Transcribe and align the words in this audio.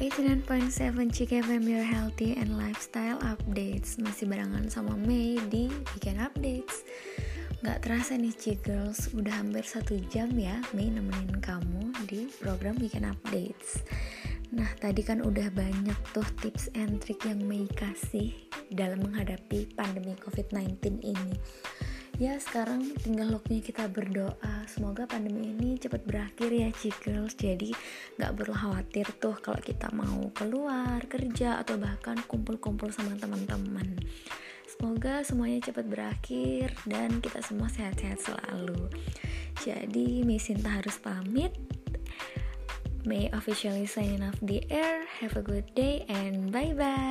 89.7 0.00 1.12
CKFM 1.12 1.68
Your 1.68 1.84
Healthy 1.84 2.32
and 2.32 2.56
Lifestyle 2.56 3.20
Updates. 3.20 4.00
Masih 4.00 4.32
barengan 4.32 4.64
sama 4.72 4.96
Mei 4.96 5.36
di 5.52 5.68
Weekend 5.92 6.24
Updates. 6.24 6.88
Gak 7.60 7.84
terasa 7.84 8.16
nih 8.16 8.32
Girls, 8.64 9.12
udah 9.12 9.44
hampir 9.44 9.60
satu 9.60 10.00
jam 10.08 10.32
ya 10.40 10.56
Mei 10.72 10.88
nemenin 10.88 11.36
kamu 11.44 11.92
di 12.08 12.32
program 12.40 12.80
Weekend 12.80 13.12
Updates. 13.12 13.84
Nah 14.56 14.72
tadi 14.80 15.04
kan 15.04 15.20
udah 15.20 15.52
banyak 15.52 16.00
tuh 16.16 16.24
tips 16.40 16.72
and 16.72 16.96
trick 17.04 17.20
yang 17.28 17.44
Mei 17.44 17.68
kasih 17.68 18.32
Dalam 18.72 19.04
menghadapi 19.04 19.76
pandemi 19.76 20.16
COVID-19 20.16 21.04
ini 21.04 21.36
ya 22.20 22.36
sekarang 22.36 22.84
tinggal 23.00 23.32
waktunya 23.32 23.64
kita 23.64 23.88
berdoa. 23.88 24.68
Semoga 24.68 25.08
pandemi 25.08 25.56
ini 25.56 25.80
cepat 25.80 26.04
berakhir 26.04 26.52
ya 26.52 26.68
Cikers 26.68 27.32
jadi 27.32 27.72
nggak 28.20 28.36
perlu 28.36 28.52
khawatir 28.52 29.08
tuh 29.16 29.40
kalau 29.40 29.56
kita 29.56 29.88
mau 29.96 30.28
keluar 30.36 31.00
kerja 31.08 31.64
atau 31.64 31.80
bahkan 31.80 32.20
kumpul-kumpul 32.28 32.92
sama 32.92 33.16
teman-teman. 33.16 33.96
Semoga 34.68 35.24
semuanya 35.24 35.64
cepat 35.64 35.88
berakhir 35.88 36.76
dan 36.84 37.24
kita 37.24 37.40
semua 37.40 37.72
sehat-sehat 37.72 38.20
selalu. 38.20 38.92
Jadi 39.64 40.20
Mesinta 40.20 40.76
harus 40.76 41.00
pamit. 41.00 41.56
May 43.08 43.32
officially 43.32 43.88
sign 43.88 44.20
off 44.20 44.36
the 44.44 44.60
air. 44.68 45.08
Have 45.24 45.40
a 45.40 45.44
good 45.44 45.72
day 45.72 46.04
and 46.12 46.52
bye 46.52 46.76
bye. 46.76 47.09